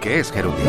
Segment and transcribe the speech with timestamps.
[0.00, 0.64] Qué es gerundio.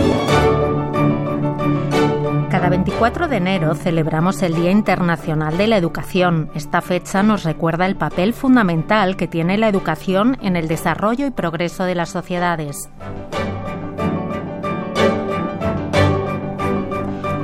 [2.50, 6.50] Cada 24 de enero celebramos el Día Internacional de la Educación.
[6.54, 11.32] Esta fecha nos recuerda el papel fundamental que tiene la educación en el desarrollo y
[11.32, 12.90] progreso de las sociedades.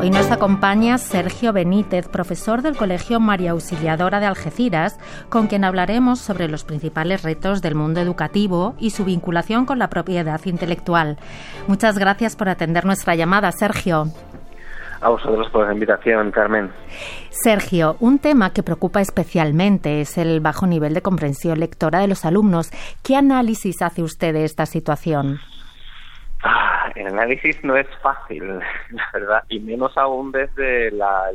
[0.04, 5.00] Hoy nos acompaña Sergio Benítez, profesor del Colegio María Auxiliadora de Algeciras,
[5.30, 9.89] con quien hablaremos sobre los principales retos del mundo educativo y su vinculación con la
[9.89, 11.18] propiedad intelectual.
[11.70, 14.08] Muchas gracias por atender nuestra llamada, Sergio.
[15.00, 16.70] A vosotros por la invitación, Carmen.
[17.30, 22.25] Sergio, un tema que preocupa especialmente es el bajo nivel de comprensión lectora de los
[22.25, 22.72] alumnos.
[23.04, 25.39] ¿Qué análisis hace usted de esta situación?
[26.96, 28.47] El análisis no es fácil,
[28.89, 31.32] la verdad, y menos aún desde la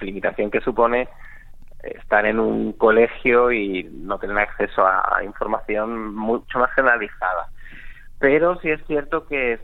[0.00, 1.08] limitación que supone
[1.82, 7.48] estar en un colegio y no tener acceso a información mucho más generalizada.
[8.20, 9.58] Pero sí es cierto que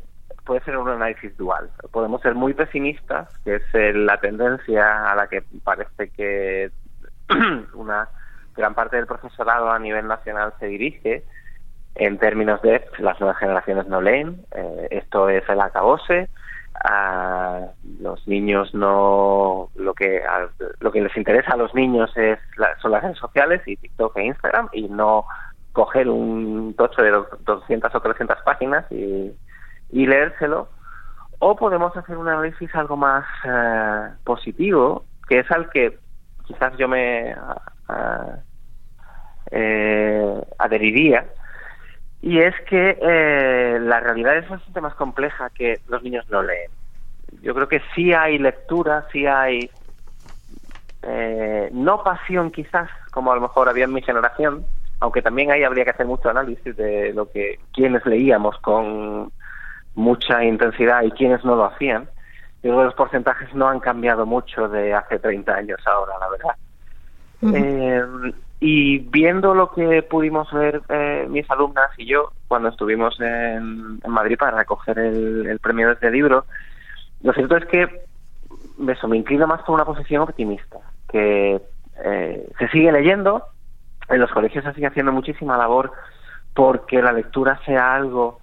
[0.49, 1.71] puede ser un análisis dual.
[1.93, 6.71] Podemos ser muy pesimistas, que es la tendencia a la que parece que
[7.75, 8.09] una
[8.57, 11.23] gran parte del profesorado a nivel nacional se dirige,
[11.95, 16.29] en términos de las nuevas generaciones no leen, eh, esto es el acabose,
[16.85, 17.67] a
[18.01, 20.23] los niños no lo que
[20.81, 22.39] lo que les interesa a los niños es
[22.81, 25.25] son las redes sociales y TikTok e Instagram y no
[25.73, 27.11] coger un tocho de
[27.45, 29.33] 200 o 300 páginas y,
[29.91, 30.69] y leérselo.
[31.41, 35.99] O podemos hacer un análisis algo más eh, positivo que es al que
[36.47, 37.37] quizás yo me
[39.51, 41.27] eh, adheriría
[42.21, 46.71] y es que eh, la realidad es bastante más compleja que los niños no leen.
[47.43, 49.71] Yo creo que sí hay lectura, sí hay
[51.03, 54.67] eh, no pasión quizás, como a lo mejor había en mi generación,
[55.01, 59.31] aunque también ahí habría que hacer mucho análisis de lo que quienes leíamos con
[59.95, 62.09] mucha intensidad y quienes no lo hacían.
[62.63, 66.29] Yo creo que los porcentajes no han cambiado mucho de hace 30 años ahora, la
[66.29, 66.57] verdad.
[68.61, 74.37] Y viendo lo que pudimos ver eh, mis alumnas y yo cuando estuvimos en, Madrid
[74.37, 76.45] para recoger el, premio de este libro,
[77.23, 78.03] lo cierto es que
[78.79, 81.61] me inclino más por una posición optimista, que
[82.05, 83.45] eh, se sigue leyendo,
[84.09, 85.93] en los colegios se sigue haciendo muchísima labor
[86.55, 88.41] porque la lectura sea algo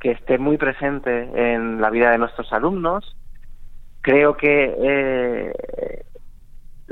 [0.00, 3.16] que esté muy presente en la vida de nuestros alumnos.
[4.00, 5.52] Creo que eh,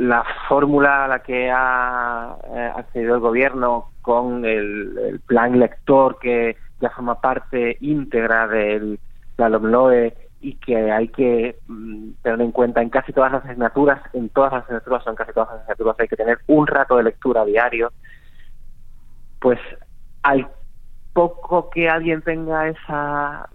[0.09, 6.56] la fórmula a la que ha eh, accedido el gobierno con el, plan lector que
[6.81, 8.99] ya forma parte íntegra del
[9.37, 14.00] la LOMLOE y que hay que mm, tener en cuenta en casi todas las asignaturas,
[14.12, 17.03] en todas las asignaturas, en casi todas las asignaturas hay que tener un rato de
[17.03, 17.93] lectura diario,
[19.41, 19.59] pues
[20.23, 20.49] al
[21.12, 23.49] poco que alguien tenga esa,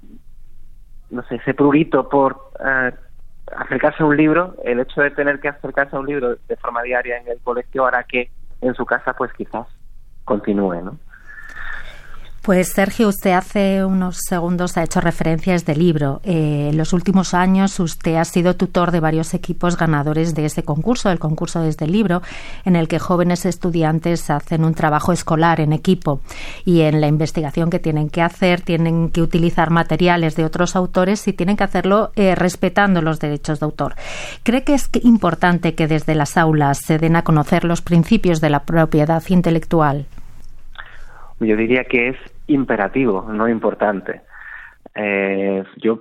[1.10, 2.92] no sé, ese prurito por eh,
[3.62, 6.82] acercarse a un libro, el hecho de tener que acercarse a un libro de forma
[6.82, 9.68] diaria en el colegio hará que en su casa pues quizás
[10.26, 10.98] continúe, ¿no?
[12.42, 16.22] Pues Sergio, usted hace unos segundos ha hecho referencias de libro.
[16.24, 20.64] Eh, en los últimos años usted ha sido tutor de varios equipos ganadores de ese
[20.64, 22.24] concurso, el concurso desde el libro,
[22.66, 26.22] en el que jóvenes estudiantes hacen un trabajo escolar en equipo
[26.66, 31.28] y en la investigación que tienen que hacer tienen que utilizar materiales de otros autores
[31.28, 33.94] y tienen que hacerlo eh, respetando los derechos de autor.
[34.42, 38.50] ¿Cree que es importante que desde las aulas se den a conocer los principios de
[38.50, 40.08] la propiedad intelectual?
[41.42, 44.22] Yo diría que es imperativo, no importante.
[44.94, 46.00] Eh, yo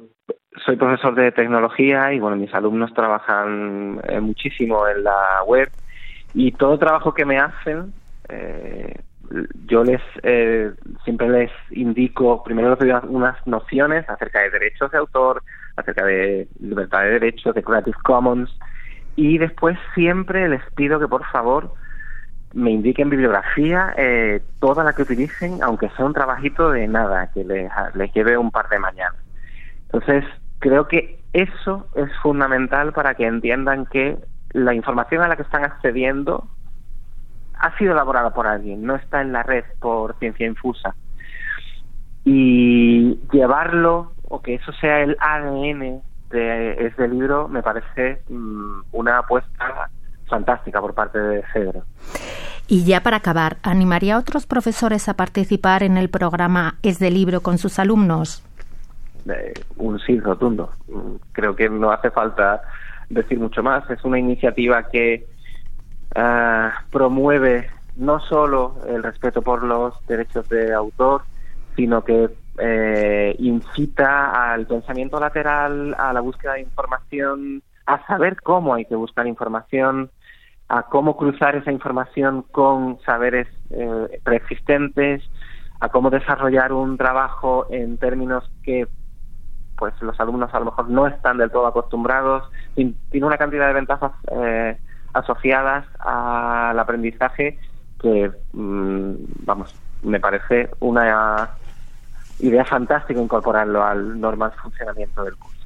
[0.67, 5.71] soy profesor de tecnología y bueno, mis alumnos trabajan eh, muchísimo en la web
[6.34, 7.95] y todo trabajo que me hacen,
[8.29, 8.95] eh,
[9.67, 10.03] yo les
[11.05, 15.43] siempre les indico, primero les doy unas nociones acerca de derechos de autor,
[15.77, 18.50] acerca de libertad de derechos, de Creative Commons
[19.17, 21.73] y después siempre les pido que por favor
[22.53, 27.44] me indiquen bibliografía eh, toda la que utilicen, aunque sea un trabajito de nada, que
[27.44, 29.20] les, les lleve un par de mañanas.
[29.93, 30.25] Entonces,
[30.58, 34.19] creo que eso es fundamental para que entiendan que
[34.52, 36.49] la información a la que están accediendo
[37.55, 40.94] ha sido elaborada por alguien, no está en la red por ciencia infusa.
[42.25, 49.19] Y llevarlo, o que eso sea el ADN de este libro, me parece mm, una
[49.19, 49.91] apuesta
[50.26, 51.85] fantástica por parte de Cedro.
[52.70, 57.11] Y ya para acabar, ¿animaría a otros profesores a participar en el programa Es de
[57.11, 58.44] Libro con sus alumnos?
[59.28, 60.70] Eh, un sí rotundo.
[61.32, 62.62] Creo que no hace falta
[63.08, 63.90] decir mucho más.
[63.90, 65.26] Es una iniciativa que
[66.14, 71.23] ah, promueve no solo el respeto por los derechos de autor,
[71.75, 78.75] sino que eh, incita al pensamiento lateral, a la búsqueda de información, a saber cómo
[78.75, 80.08] hay que buscar información,
[80.70, 85.20] a cómo cruzar esa información con saberes eh, preexistentes,
[85.81, 88.87] a cómo desarrollar un trabajo en términos que
[89.76, 93.72] pues los alumnos a lo mejor no están del todo acostumbrados, tiene una cantidad de
[93.72, 94.78] ventajas eh,
[95.12, 97.58] asociadas al aprendizaje
[98.00, 99.14] que, mm,
[99.44, 99.75] vamos,
[100.05, 101.50] me parece una
[102.38, 105.60] idea fantástica incorporarlo al normal funcionamiento del curso.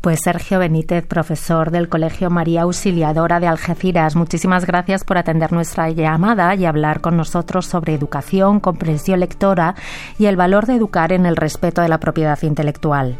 [0.00, 5.90] Pues Sergio Benítez, profesor del Colegio María Auxiliadora de Algeciras, muchísimas gracias por atender nuestra
[5.90, 9.74] llamada y hablar con nosotros sobre educación, comprensión lectora
[10.18, 13.18] y el valor de educar en el respeto de la propiedad intelectual.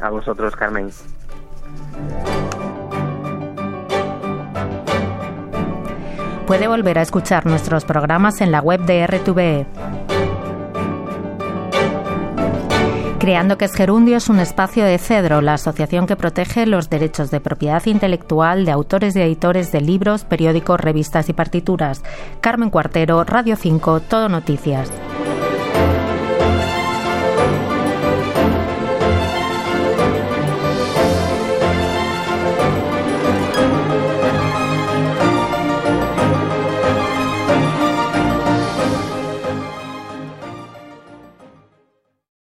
[0.00, 0.88] A vosotros, Carmen.
[6.46, 9.66] Puede volver a escuchar nuestros programas en la web de RTVE.
[13.20, 17.30] Creando que es Gerundio es un espacio de Cedro, la asociación que protege los derechos
[17.30, 22.02] de propiedad intelectual de autores y editores de libros, periódicos, revistas y partituras.
[22.40, 24.90] Carmen Cuartero, Radio 5, Todo Noticias.